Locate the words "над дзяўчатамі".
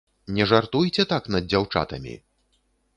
1.37-2.19